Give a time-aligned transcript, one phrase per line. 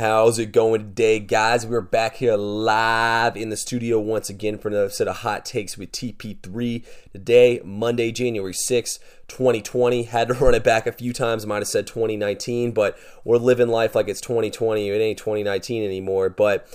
[0.00, 1.66] How's it going today, guys?
[1.66, 5.76] We're back here live in the studio once again for another set of hot takes
[5.76, 6.86] with TP3.
[7.12, 10.04] Today, Monday, January 6th, 2020.
[10.04, 11.44] Had to run it back a few times.
[11.44, 14.88] Might have said 2019, but we're living life like it's 2020.
[14.88, 16.30] It ain't 2019 anymore.
[16.30, 16.66] But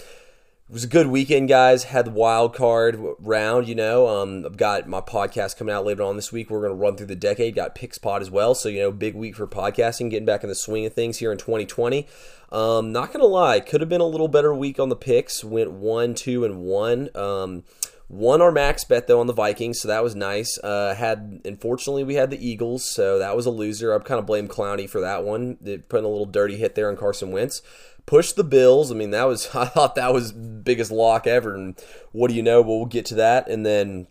[0.68, 1.84] it was a good weekend, guys.
[1.84, 4.08] Had the wild card round, you know.
[4.08, 6.50] Um, I've got my podcast coming out later on this week.
[6.50, 7.54] We're going to run through the decade.
[7.54, 8.56] Got Picks Pod as well.
[8.56, 11.32] So, you know, big week for podcasting, getting back in the swing of things here
[11.32, 12.08] in 2020.
[12.52, 15.44] Um, not going to lie, could have been a little better week on the picks.
[15.44, 17.10] Went 1, 2, and 1.
[17.14, 17.64] Um,
[18.10, 20.58] won our max bet though on the Vikings, so that was nice.
[20.64, 23.94] Uh, had unfortunately we had the Eagles, so that was a loser.
[23.94, 25.58] I kind of blame Clowney for that one,
[25.90, 27.62] putting a little dirty hit there on Carson Wentz
[28.06, 28.92] push the Bills.
[28.92, 31.56] I mean, that was I thought that was biggest lock ever.
[31.56, 31.76] And
[32.12, 32.62] what do you know?
[32.62, 33.48] Well, we'll get to that.
[33.48, 34.08] And then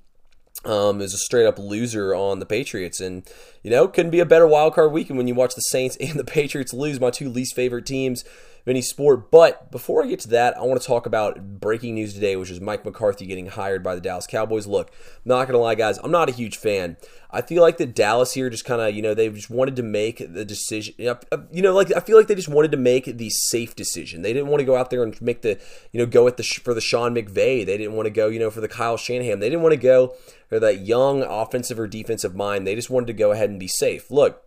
[0.65, 3.01] um, is a straight up loser on the Patriots.
[3.01, 3.29] And,
[3.63, 6.19] you know, couldn't be a better wild card weekend when you watch the Saints and
[6.19, 8.25] the Patriots lose, my two least favorite teams
[8.65, 9.31] of any sport.
[9.31, 12.51] But before I get to that, I want to talk about breaking news today, which
[12.51, 14.67] is Mike McCarthy getting hired by the Dallas Cowboys.
[14.67, 16.97] Look, I'm not going to lie, guys, I'm not a huge fan.
[17.31, 19.83] I feel like the Dallas here just kind of, you know, they just wanted to
[19.83, 20.95] make the decision.
[21.07, 21.17] Uh,
[21.53, 24.23] you know, like I feel like they just wanted to make the safe decision.
[24.23, 25.61] They didn't want to go out there and make the,
[25.93, 27.67] you know, go at the for the Sean McVay.
[27.67, 29.41] They didn't want to go, you know, for the Kyle Shanahan.
[29.41, 30.15] They didn't want to go
[30.49, 32.67] for that young offensive or defensive mind.
[32.67, 34.11] They just wanted to go ahead and be safe.
[34.13, 34.43] Look,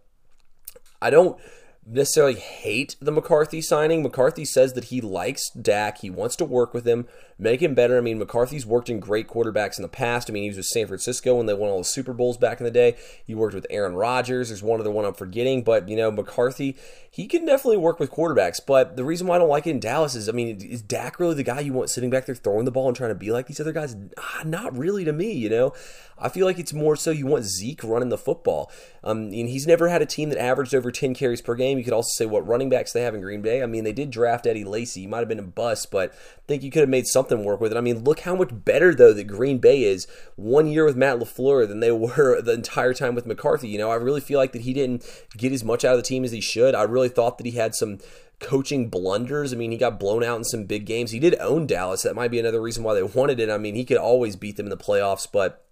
[1.01, 1.37] I don't
[1.87, 4.03] necessarily hate the McCarthy signing.
[4.03, 5.99] McCarthy says that he likes Dak.
[5.99, 7.07] He wants to work with him,
[7.39, 7.97] make him better.
[7.97, 10.29] I mean, McCarthy's worked in great quarterbacks in the past.
[10.29, 12.59] I mean, he was with San Francisco when they won all the Super Bowls back
[12.59, 12.95] in the day.
[13.25, 14.49] He worked with Aaron Rodgers.
[14.49, 16.75] There's one other one I'm forgetting, but you know, McCarthy,
[17.09, 18.59] he can definitely work with quarterbacks.
[18.65, 21.19] But the reason why I don't like it in Dallas is, I mean, is Dak
[21.19, 23.31] really the guy you want sitting back there throwing the ball and trying to be
[23.31, 23.95] like these other guys?
[24.17, 25.73] Ah, not really to me, you know.
[26.19, 28.71] I feel like it's more so you want Zeke running the football.
[29.03, 31.77] Um, and he's never had a team that averaged over 10 carries per game.
[31.77, 33.61] You could also say what running backs they have in Green Bay.
[33.61, 35.01] I mean, they did draft Eddie Lacy.
[35.01, 37.61] He might have been a bust, but I think you could have made something work
[37.61, 37.77] with it.
[37.77, 41.19] I mean, look how much better, though, that Green Bay is one year with Matt
[41.19, 43.67] LaFleur than they were the entire time with McCarthy.
[43.67, 45.05] You know, I really feel like that he didn't
[45.35, 46.75] get as much out of the team as he should.
[46.75, 47.99] I really thought that he had some
[48.39, 49.53] coaching blunders.
[49.53, 51.11] I mean, he got blown out in some big games.
[51.11, 52.03] He did own Dallas.
[52.03, 53.49] That might be another reason why they wanted it.
[53.49, 55.63] I mean, he could always beat them in the playoffs, but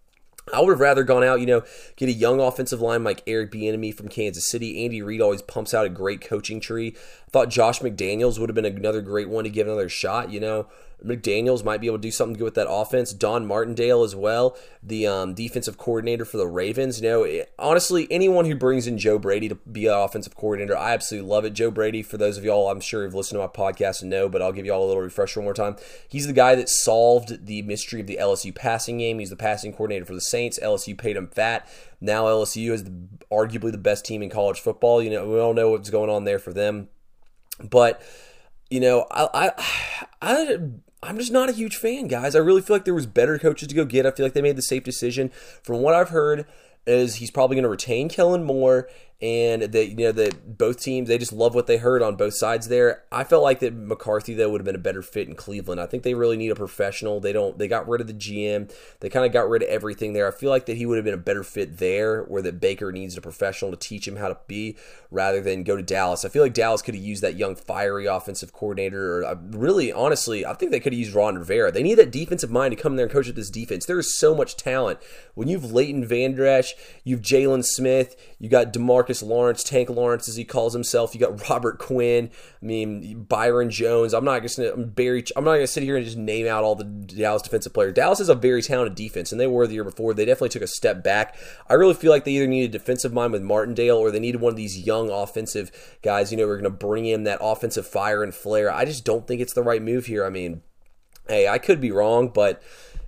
[0.53, 1.63] I would have rather gone out, you know,
[1.95, 4.83] get a young offensive line like Eric Bieniemy from Kansas City.
[4.83, 6.95] Andy Reid always pumps out a great coaching tree.
[6.95, 10.31] I thought Josh McDaniels would have been another great one to give another shot.
[10.31, 10.67] You know,
[11.03, 13.13] McDaniels might be able to do something good with that offense.
[13.13, 17.01] Don Martindale as well, the um, defensive coordinator for the Ravens.
[17.01, 20.78] You know, it, honestly, anyone who brings in Joe Brady to be an offensive coordinator,
[20.78, 21.53] I absolutely love it.
[21.53, 24.29] Joe Brady, for those of y'all, I'm sure you've listened to my podcast and know,
[24.29, 25.75] but I'll give y'all a little refresher one more time.
[26.07, 29.19] He's the guy that solved the mystery of the LSU passing game.
[29.19, 30.59] He's the passing coordinator for the Saints.
[30.61, 31.67] LSU paid him fat.
[32.01, 32.94] Now LSU is the,
[33.31, 35.01] arguably the best team in college football.
[35.01, 36.89] You know, we all know what's going on there for them,
[37.69, 38.01] but
[38.69, 40.57] you know, I, I, I
[41.05, 42.35] I'm just not a huge fan, guys.
[42.35, 44.05] I really feel like there was better coaches to go get.
[44.05, 45.29] I feel like they made the safe decision.
[45.63, 46.45] From what I've heard,
[46.88, 48.88] is he's probably going to retain Kellen Moore
[49.25, 52.35] and that you know that both teams they just love what they heard on both
[52.35, 53.03] sides there.
[53.11, 55.81] I felt like that McCarthy though would have been a better fit in Cleveland.
[55.81, 57.19] I think they really need a professional.
[57.19, 57.57] They don't.
[57.57, 58.71] They got rid of the GM.
[58.99, 60.27] They kind of got rid of everything there.
[60.27, 62.91] I feel like that he would have been a better fit there, where that Baker
[62.91, 64.77] needs a professional to teach him how to be,
[65.09, 66.23] rather than go to Dallas.
[66.23, 69.21] I feel like Dallas could have used that young fiery offensive coordinator.
[69.21, 71.71] Or uh, really, honestly, I think they could have used Ron Rivera.
[71.71, 73.87] They need that defensive mind to come there and coach up this defense.
[73.87, 74.99] There is so much talent
[75.33, 79.14] when you've Leighton Vander Esch, you've Jaylon Smith, you got Demarcus.
[79.15, 81.13] Marcus Lawrence, Tank Lawrence as he calls himself.
[81.13, 82.29] You got Robert Quinn.
[82.61, 84.13] I mean Byron Jones.
[84.13, 84.71] I'm not just gonna.
[84.71, 87.93] I'm not gonna sit here and just name out all the Dallas defensive players.
[87.93, 90.13] Dallas is a very talented defense, and they were the year before.
[90.13, 91.35] They definitely took a step back.
[91.69, 94.41] I really feel like they either need a defensive mind with Martindale, or they needed
[94.41, 95.71] one of these young offensive
[96.01, 96.31] guys.
[96.31, 98.71] You know, we're gonna bring in that offensive fire and flair.
[98.71, 100.25] I just don't think it's the right move here.
[100.25, 100.61] I mean,
[101.27, 102.61] hey, I could be wrong, but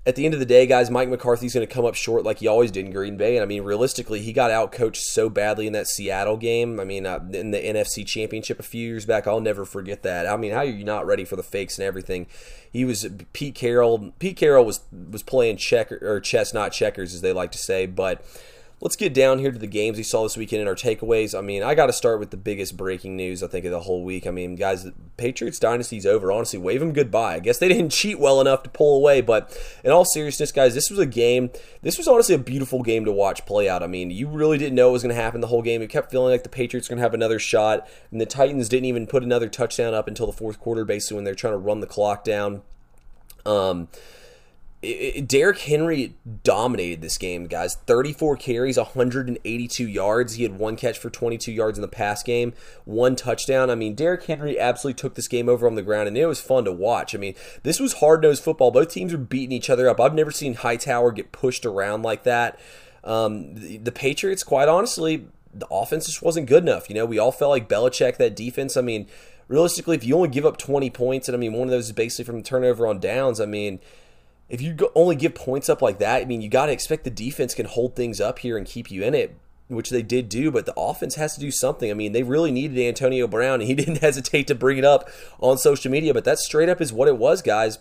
[0.07, 2.39] at the end of the day, guys, Mike McCarthy's going to come up short like
[2.39, 3.35] he always did in Green Bay.
[3.35, 6.79] And I mean, realistically, he got out coached so badly in that Seattle game.
[6.79, 10.25] I mean, uh, in the NFC Championship a few years back, I'll never forget that.
[10.25, 12.27] I mean, how are you not ready for the fakes and everything?
[12.71, 14.13] He was Pete Carroll.
[14.17, 14.79] Pete Carroll was
[15.11, 18.23] was playing check or chess, not checkers, as they like to say, but
[18.79, 21.37] let's get down here to the games we saw this weekend and our takeaways.
[21.37, 23.79] I mean, I got to start with the biggest breaking news I think of the
[23.79, 24.27] whole week.
[24.27, 26.31] I mean, guys, the Patriots dynasty's over.
[26.31, 27.35] Honestly, wave them goodbye.
[27.35, 30.75] I guess they didn't cheat well enough to pull away, but in all seriousness, guys,
[30.75, 31.49] this was a game.
[31.81, 33.81] This was honestly a beautiful game to watch play out.
[33.81, 35.81] I mean, you really didn't know what was going to happen the whole game.
[35.81, 38.69] It kept feeling like the Patriots were going to have another shot, and the Titans
[38.69, 41.57] didn't even put another touchdown up until the fourth quarter, basically when they're trying to
[41.57, 42.61] run the clock down.
[43.43, 44.01] Um, it,
[44.81, 47.75] Derrick Henry dominated this game, guys.
[47.75, 50.35] 34 carries, 182 yards.
[50.35, 52.53] He had one catch for 22 yards in the pass game,
[52.85, 53.71] one touchdown.
[53.71, 56.39] I mean, Derrick Henry absolutely took this game over on the ground, and it was
[56.39, 57.15] fun to watch.
[57.15, 57.33] I mean,
[57.63, 58.69] this was hard nosed football.
[58.69, 59.99] Both teams were beating each other up.
[59.99, 62.59] I've never seen Hightower get pushed around like that.
[63.03, 65.25] Um, the, the Patriots, quite honestly,
[65.55, 66.87] the offense just wasn't good enough.
[66.87, 68.77] You know, we all felt like Belichick, that defense.
[68.77, 69.07] I mean,
[69.47, 71.93] realistically, if you only give up 20 points, and I mean, one of those is
[71.93, 73.79] basically from the turnover on downs, I mean,
[74.49, 77.09] if you only give points up like that, I mean, you got to expect the
[77.09, 79.35] defense can hold things up here and keep you in it,
[79.67, 81.91] which they did do, but the offense has to do something.
[81.91, 85.09] I mean, they really needed Antonio Brown, and he didn't hesitate to bring it up
[85.39, 87.79] on social media, but that straight up is what it was, guys.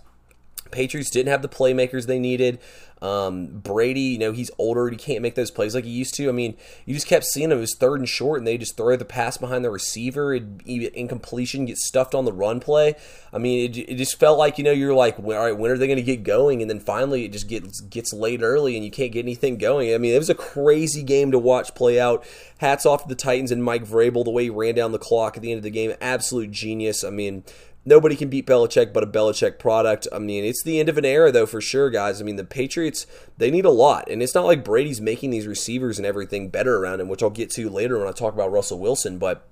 [0.71, 2.59] Patriots didn't have the playmakers they needed.
[3.03, 4.89] Um, Brady, you know, he's older.
[4.89, 6.31] He can't make those plays like he used to.
[6.31, 7.59] I mean, you just kept seeing him.
[7.59, 10.35] It was third and short, and they just throw the pass behind the receiver.
[10.35, 12.95] Incompletion, get stuffed on the run play.
[13.35, 15.77] I mean, it, it just felt like, you know, you're like, all right, when are
[15.77, 16.63] they going to get going?
[16.63, 19.93] And then finally it just gets, gets late early and you can't get anything going.
[19.93, 22.27] I mean, it was a crazy game to watch play out.
[22.59, 25.37] Hats off to the Titans and Mike Vrabel, the way he ran down the clock
[25.37, 25.93] at the end of the game.
[26.01, 27.05] Absolute genius.
[27.05, 27.45] I mean,
[27.87, 30.07] nobody can beat Belichick but a Belichick product.
[30.13, 32.21] I mean, it's the end of an era, though, for sure, guys.
[32.21, 33.07] I mean, the Patriots,
[33.39, 34.11] they need a lot.
[34.11, 37.31] And it's not like Brady's making these receivers and everything better around him, which I'll
[37.31, 39.19] get to later when I talk about Russell Wilson.
[39.19, 39.47] But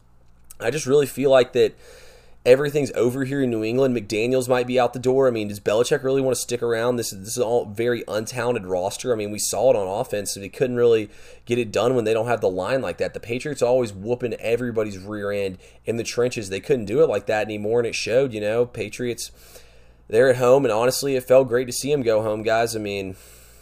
[0.61, 1.75] I just really feel like that
[2.45, 3.97] everything's over here in New England.
[3.97, 5.27] McDaniels might be out the door.
[5.27, 6.97] I mean, does Belichick really want to stick around?
[6.97, 9.13] This is this is all very untalented roster.
[9.13, 10.35] I mean, we saw it on offense.
[10.35, 11.11] They couldn't really
[11.47, 13.15] get it done when they don't have the line like that.
[13.15, 16.51] The Patriots always whooping everybody's rear end in the trenches.
[16.51, 18.33] They couldn't do it like that anymore, and it showed.
[18.33, 19.31] You know, Patriots.
[20.07, 22.77] They're at home, and honestly, it felt great to see them go home, guys.
[22.77, 23.17] I mean,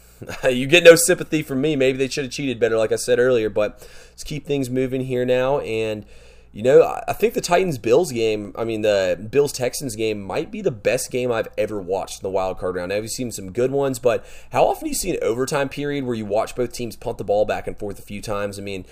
[0.51, 1.77] you get no sympathy from me.
[1.77, 3.49] Maybe they should have cheated better, like I said earlier.
[3.49, 6.05] But let's keep things moving here now, and
[6.53, 10.51] you know, I think the Titans Bills game, I mean, the Bills Texans game might
[10.51, 12.93] be the best game I've ever watched in the wild card round.
[12.93, 16.15] I've seen some good ones, but how often do you see an overtime period where
[16.15, 18.59] you watch both teams punt the ball back and forth a few times?
[18.59, 18.85] I mean,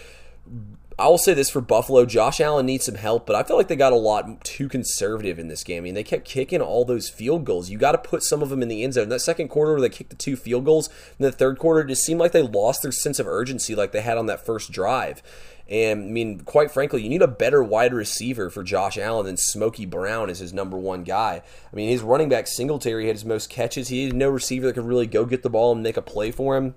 [1.00, 2.04] I will say this for Buffalo.
[2.04, 5.38] Josh Allen needs some help, but I feel like they got a lot too conservative
[5.38, 5.78] in this game.
[5.78, 7.70] I mean, they kept kicking all those field goals.
[7.70, 9.08] You got to put some of them in the end zone.
[9.08, 10.88] That second quarter where they kicked the two field goals,
[11.18, 13.92] in the third quarter, it just seemed like they lost their sense of urgency like
[13.92, 15.22] they had on that first drive.
[15.70, 19.38] And I mean, quite frankly, you need a better wide receiver for Josh Allen than
[19.38, 21.40] Smokey Brown as his number one guy.
[21.72, 23.88] I mean, his running back Singletary had his most catches.
[23.88, 26.30] He had no receiver that could really go get the ball and make a play
[26.30, 26.74] for him.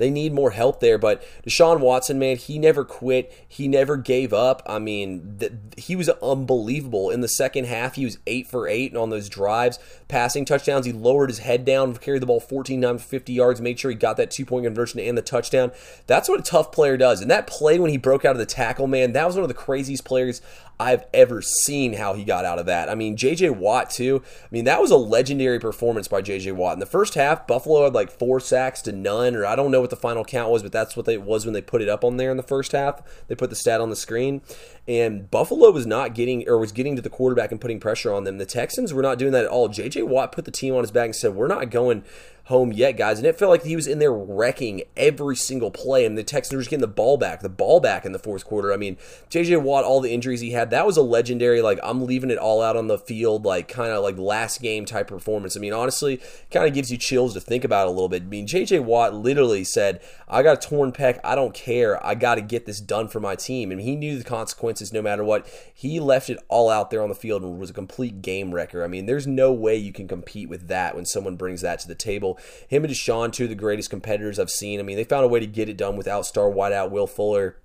[0.00, 0.98] They need more help there.
[0.98, 3.32] But Deshaun Watson, man, he never quit.
[3.46, 4.62] He never gave up.
[4.66, 7.10] I mean, th- he was unbelievable.
[7.10, 10.86] In the second half, he was eight for eight on those drives, passing touchdowns.
[10.86, 13.96] He lowered his head down, carried the ball 14 times, 50 yards, made sure he
[13.96, 15.70] got that two point conversion and the touchdown.
[16.06, 17.20] That's what a tough player does.
[17.20, 19.48] And that play when he broke out of the tackle, man, that was one of
[19.48, 20.40] the craziest players
[20.80, 22.88] I've ever seen how he got out of that.
[22.88, 24.22] I mean, JJ Watt, too.
[24.42, 26.72] I mean, that was a legendary performance by JJ Watt.
[26.72, 29.82] In the first half, Buffalo had like four sacks to none, or I don't know
[29.82, 32.02] what the final count was, but that's what it was when they put it up
[32.02, 33.02] on there in the first half.
[33.28, 34.40] They put the stat on the screen.
[34.88, 38.24] And Buffalo was not getting, or was getting to the quarterback and putting pressure on
[38.24, 38.38] them.
[38.38, 39.68] The Texans were not doing that at all.
[39.68, 42.04] JJ Watt put the team on his back and said, We're not going
[42.50, 43.18] home yet, guys.
[43.18, 46.54] And it felt like he was in there wrecking every single play, and the Texans
[46.54, 48.72] were just getting the ball back, the ball back in the fourth quarter.
[48.72, 48.96] I mean,
[49.30, 52.38] JJ Watt, all the injuries he had, that was a legendary, like, I'm leaving it
[52.38, 55.56] all out on the field, like, kind of like last game type performance.
[55.56, 56.20] I mean, honestly,
[56.50, 58.22] kind of gives you chills to think about a little bit.
[58.22, 61.18] I mean, JJ Watt literally said, I got a torn pec.
[61.24, 62.04] I don't care.
[62.04, 63.72] I got to get this done for my team.
[63.72, 65.46] And he knew the consequences no matter what.
[65.74, 68.84] He left it all out there on the field and was a complete game wrecker.
[68.84, 71.88] I mean, there's no way you can compete with that when someone brings that to
[71.88, 72.38] the table.
[72.68, 74.80] Him and Deshaun, two of the greatest competitors I've seen.
[74.80, 77.56] I mean, they found a way to get it done without star wideout Will Fuller.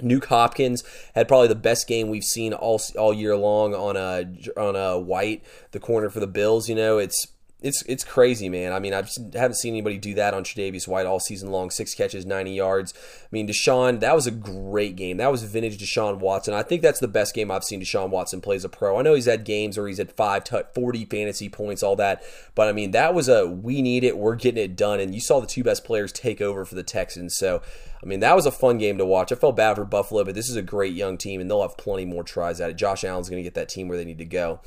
[0.00, 0.84] Nuke Hopkins
[1.14, 4.24] had probably the best game we've seen all all year long on a
[4.56, 6.68] on a White, the corner for the Bills.
[6.68, 7.28] You know, it's
[7.60, 8.72] it's it's crazy, man.
[8.72, 11.70] I mean, I haven't seen anybody do that on Tre'Davious White all season long.
[11.70, 12.94] Six catches, 90 yards.
[12.96, 15.16] I mean, Deshaun, that was a great game.
[15.16, 16.54] That was vintage Deshaun Watson.
[16.54, 18.96] I think that's the best game I've seen Deshaun Watson play as a pro.
[18.96, 22.22] I know he's had games where he's had five, 40 fantasy points, all that.
[22.54, 25.00] But, I mean, that was a we need it, we're getting it done.
[25.00, 27.36] And you saw the two best players take over for the Texans.
[27.36, 27.60] So,
[28.00, 29.32] I mean, that was a fun game to watch.
[29.32, 31.76] I felt bad for Buffalo, but this is a great young team, and they'll have
[31.76, 32.76] plenty more tries at it.
[32.76, 34.60] Josh Allen's going to get that team where they need to go.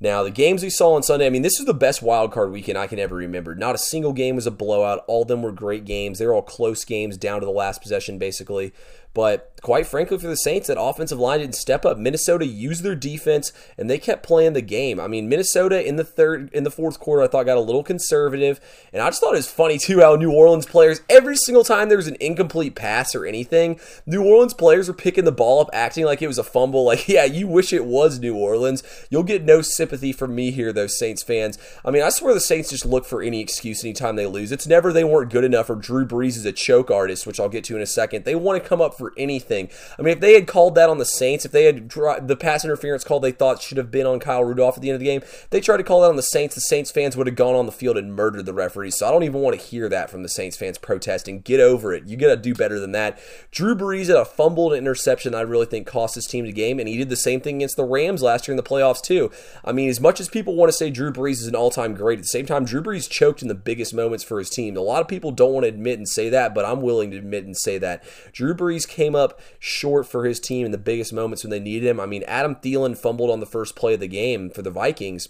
[0.00, 2.50] Now, the games we saw on Sunday, I mean, this is the best wild card
[2.50, 3.54] weekend I can ever remember.
[3.54, 5.04] Not a single game was a blowout.
[5.06, 6.18] All of them were great games.
[6.18, 8.72] They're all close games down to the last possession, basically.
[9.14, 11.96] But quite frankly, for the Saints, that offensive line didn't step up.
[11.96, 15.00] Minnesota used their defense and they kept playing the game.
[15.00, 17.82] I mean, Minnesota in the third, in the fourth quarter, I thought got a little
[17.82, 18.60] conservative,
[18.92, 21.88] and I just thought it was funny too how New Orleans players every single time
[21.88, 25.70] there was an incomplete pass or anything, New Orleans players were picking the ball up,
[25.72, 26.84] acting like it was a fumble.
[26.84, 28.82] Like, yeah, you wish it was New Orleans.
[29.08, 31.58] You'll get no sympathy from me here, those Saints fans.
[31.84, 34.52] I mean, I swear the Saints just look for any excuse anytime they lose.
[34.52, 37.48] It's never they weren't good enough or Drew Brees is a choke artist, which I'll
[37.48, 38.24] get to in a second.
[38.24, 39.68] They want to come up for anything.
[39.98, 42.64] I mean, if they had called that on the Saints, if they had the pass
[42.64, 45.06] interference call they thought should have been on Kyle Rudolph at the end of the
[45.06, 46.54] game, they tried to call that on the Saints.
[46.54, 48.96] The Saints fans would have gone on the field and murdered the referees.
[48.98, 51.40] So I don't even want to hear that from the Saints fans protesting.
[51.40, 52.06] Get over it.
[52.06, 53.18] You got to do better than that.
[53.50, 56.88] Drew Brees had a fumbled interception I really think cost his team the game, and
[56.88, 59.30] he did the same thing against the Rams last year in the playoffs too.
[59.64, 62.18] I mean, as much as people want to say Drew Brees is an all-time great,
[62.18, 64.76] at the same time, Drew Brees choked in the biggest moments for his team.
[64.76, 67.16] A lot of people don't want to admit and say that, but I'm willing to
[67.16, 68.04] admit and say that.
[68.32, 71.88] Drew Brees came up short for his team in the biggest moments when they needed
[71.88, 72.00] him.
[72.00, 75.28] I mean, Adam Thielen fumbled on the first play of the game for the Vikings.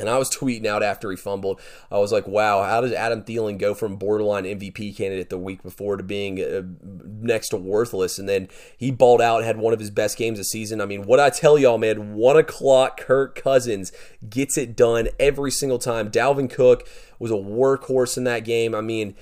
[0.00, 1.60] And I was tweeting out after he fumbled.
[1.90, 5.62] I was like, wow, how did Adam Thielen go from borderline MVP candidate the week
[5.62, 8.18] before to being uh, next to worthless?
[8.18, 10.80] And then he balled out, had one of his best games of season.
[10.80, 13.92] I mean, what I tell y'all, man, one o'clock Kirk Cousins
[14.28, 16.10] gets it done every single time.
[16.10, 18.74] Dalvin Cook was a workhorse in that game.
[18.74, 19.14] I mean,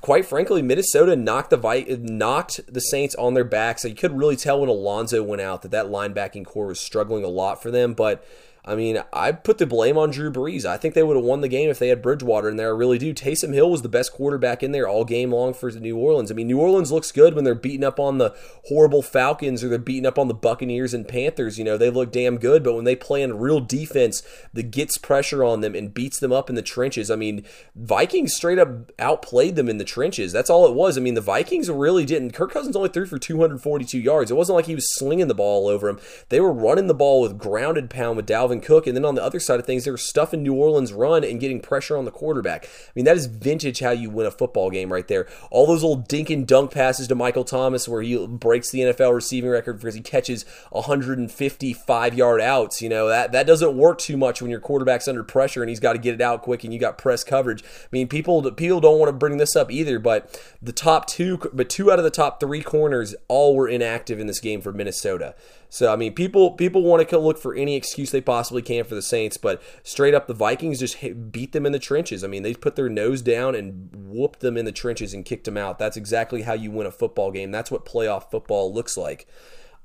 [0.00, 1.56] quite frankly, Minnesota knocked the
[2.00, 3.82] knocked the Saints on their backs.
[3.82, 7.24] So you could really tell when Alonso went out that that linebacking core was struggling
[7.24, 8.24] a lot for them, but
[8.64, 10.64] I mean, I put the blame on Drew Brees.
[10.64, 12.68] I think they would have won the game if they had Bridgewater in there.
[12.68, 13.12] I really do.
[13.12, 16.30] Taysom Hill was the best quarterback in there all game long for New Orleans.
[16.30, 19.68] I mean, New Orleans looks good when they're beating up on the horrible Falcons or
[19.68, 21.58] they're beating up on the Buccaneers and Panthers.
[21.58, 22.62] You know, they look damn good.
[22.62, 26.32] But when they play in real defense that gets pressure on them and beats them
[26.32, 30.30] up in the trenches, I mean, Vikings straight up outplayed them in the trenches.
[30.30, 30.96] That's all it was.
[30.96, 32.30] I mean, the Vikings really didn't.
[32.30, 34.30] Kirk Cousins only threw for 242 yards.
[34.30, 35.98] It wasn't like he was slinging the ball all over him.
[36.28, 38.86] They were running the ball with grounded pound with Dalvin Dalvin Cook.
[38.86, 41.40] And then on the other side of things, they were stuffing New Orleans' run and
[41.40, 42.64] getting pressure on the quarterback.
[42.64, 45.26] I mean, that is vintage how you win a football game right there.
[45.50, 49.14] All those old dink and dunk passes to Michael Thomas where he breaks the NFL
[49.14, 52.82] receiving record because he catches 155 yard outs.
[52.82, 55.80] You know, that, that doesn't work too much when your quarterback's under pressure and he's
[55.80, 57.62] got to get it out quick and you got press coverage.
[57.62, 61.38] I mean, people people don't want to bring this up either, but the top two,
[61.52, 64.72] but two out of the top three corners all were inactive in this game for
[64.72, 65.34] Minnesota.
[65.72, 68.94] So I mean, people people want to look for any excuse they possibly can for
[68.94, 72.22] the Saints, but straight up, the Vikings just hit, beat them in the trenches.
[72.22, 75.44] I mean, they put their nose down and whooped them in the trenches and kicked
[75.44, 75.78] them out.
[75.78, 77.50] That's exactly how you win a football game.
[77.50, 79.26] That's what playoff football looks like.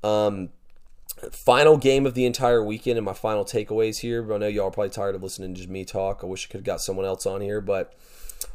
[0.04, 0.50] Um,
[1.32, 4.30] final game of the entire weekend and my final takeaways here.
[4.30, 6.20] I know y'all are probably tired of listening to me talk.
[6.22, 7.94] I wish I could have got someone else on here, but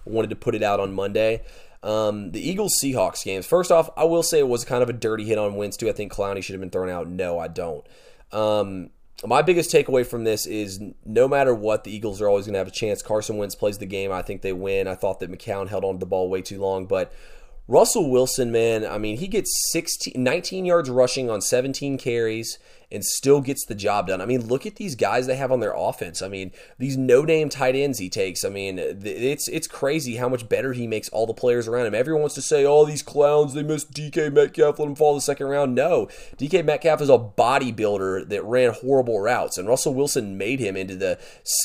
[0.05, 1.41] I wanted to put it out on Monday.
[1.83, 3.45] Um, the Eagles Seahawks games.
[3.45, 5.89] First off, I will say it was kind of a dirty hit on Wentz too.
[5.89, 7.07] I think Clowney should have been thrown out.
[7.07, 7.85] No, I don't.
[8.31, 8.89] Um,
[9.25, 12.59] my biggest takeaway from this is no matter what, the Eagles are always going to
[12.59, 13.01] have a chance.
[13.01, 14.11] Carson Wentz plays the game.
[14.11, 14.87] I think they win.
[14.87, 17.13] I thought that McCown held on to the ball way too long, but
[17.73, 22.59] Russell Wilson, man, I mean, he gets 16, 19 yards rushing on 17 carries
[22.91, 24.21] and still gets the job done.
[24.21, 26.21] I mean, look at these guys they have on their offense.
[26.21, 28.45] I mean, these no-name tight ends he takes.
[28.45, 31.95] I mean, it's it's crazy how much better he makes all the players around him.
[31.95, 35.21] Everyone wants to say, "Oh, these clowns, they missed DK Metcalf, let him fall the
[35.21, 40.37] second round." No, DK Metcalf is a bodybuilder that ran horrible routes, and Russell Wilson
[40.37, 41.17] made him into the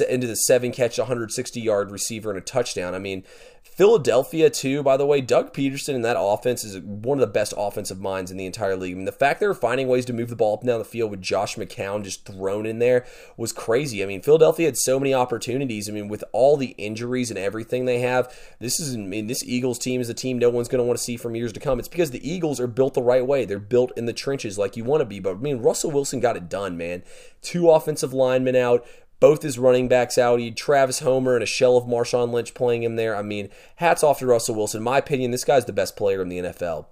[0.08, 2.94] into the seven catch, 160 yard receiver and a touchdown.
[2.94, 3.24] I mean,
[3.70, 7.54] Philadelphia, too, by the way, Doug Pederson in that offense is one of the best
[7.56, 8.92] offensive minds in the entire league.
[8.92, 10.80] I mean, the fact they were finding ways to move the ball up and down
[10.80, 13.06] the field with Josh McCown just thrown in there
[13.36, 14.02] was crazy.
[14.02, 15.88] I mean, Philadelphia had so many opportunities.
[15.88, 19.44] I mean, with all the injuries and everything they have, this is, I mean, this
[19.44, 21.60] Eagles team is a team no one's going to want to see from years to
[21.60, 21.78] come.
[21.78, 23.44] It's because the Eagles are built the right way.
[23.44, 25.20] They're built in the trenches like you want to be.
[25.20, 27.04] But, I mean, Russell Wilson got it done, man.
[27.42, 28.84] Two offensive linemen out,
[29.20, 30.40] both his running backs out.
[30.40, 33.16] He Travis Homer and a shell of Marshawn Lynch playing him there.
[33.16, 34.78] I mean, hats off to Russell Wilson.
[34.78, 36.86] In my opinion, this guy's the best player in the NFL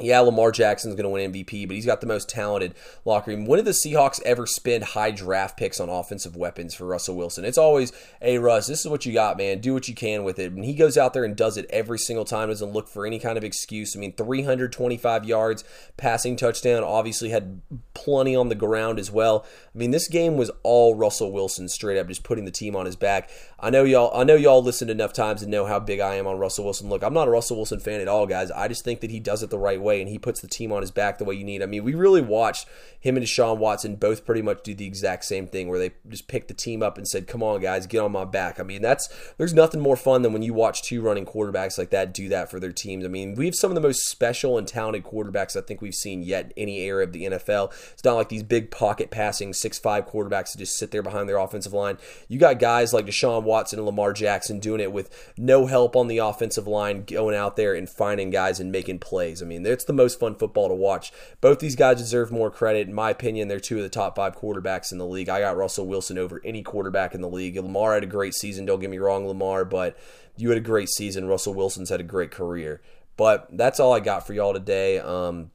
[0.00, 2.74] yeah, Lamar Jackson's going to win MVP, but he's got the most talented
[3.04, 3.46] locker room.
[3.46, 7.44] When did the Seahawks ever spend high draft picks on offensive weapons for Russell Wilson?
[7.44, 9.60] It's always, hey, Russ, this is what you got, man.
[9.60, 10.50] Do what you can with it.
[10.50, 13.20] And he goes out there and does it every single time, doesn't look for any
[13.20, 13.96] kind of excuse.
[13.96, 15.62] I mean, 325 yards,
[15.96, 17.60] passing touchdown, obviously had
[17.94, 19.46] plenty on the ground as well.
[19.72, 22.86] I mean, this game was all Russell Wilson straight up, just putting the team on
[22.86, 23.30] his back.
[23.60, 26.26] I know y'all, I know y'all listened enough times to know how big I am
[26.26, 26.88] on Russell Wilson.
[26.88, 28.50] Look, I'm not a Russell Wilson fan at all, guys.
[28.50, 30.72] I just think that he does it the right way and he puts the team
[30.72, 31.62] on his back the way you need.
[31.62, 32.66] I mean, we really watched
[33.00, 36.26] him and Deshaun Watson both pretty much do the exact same thing where they just
[36.26, 38.80] picked the team up and said, "Come on, guys, get on my back." I mean,
[38.80, 42.30] that's there's nothing more fun than when you watch two running quarterbacks like that do
[42.30, 43.04] that for their teams.
[43.04, 45.94] I mean, we have some of the most special and talented quarterbacks I think we've
[45.94, 47.72] seen yet any era of the NFL.
[47.92, 51.28] It's not like these big pocket passing six five quarterbacks that just sit there behind
[51.28, 51.98] their offensive line.
[52.28, 56.08] You got guys like Deshaun Watson and Lamar Jackson doing it with no help on
[56.08, 59.42] the offensive line, going out there and finding guys and making plays.
[59.42, 61.12] I mean, it's the most fun football to watch.
[61.42, 62.88] Both these guys deserve more credit.
[62.88, 65.28] In my opinion, they're two of the top five quarterbacks in the league.
[65.28, 67.56] I got Russell Wilson over any quarterback in the league.
[67.56, 68.64] Lamar had a great season.
[68.64, 69.98] Don't get me wrong, Lamar, but
[70.36, 71.28] you had a great season.
[71.28, 72.80] Russell Wilson's had a great career.
[73.16, 74.98] But that's all I got for y'all today.
[74.98, 75.50] Um,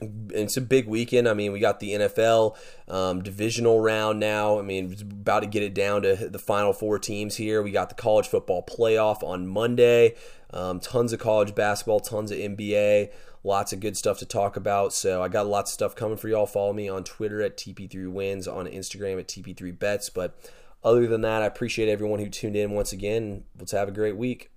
[0.00, 1.28] it's a big weekend.
[1.28, 2.56] I mean, we got the NFL
[2.88, 4.58] um, divisional round now.
[4.58, 7.62] I mean, about to get it down to the final four teams here.
[7.62, 10.14] We got the college football playoff on Monday.
[10.50, 13.10] Um, tons of college basketball, tons of NBA,
[13.44, 14.92] lots of good stuff to talk about.
[14.92, 16.46] So I got lots of stuff coming for y'all.
[16.46, 20.10] Follow me on Twitter at TP3Wins, on Instagram at TP3Bets.
[20.14, 20.38] But
[20.82, 23.44] other than that, I appreciate everyone who tuned in once again.
[23.58, 24.50] Let's have a great week.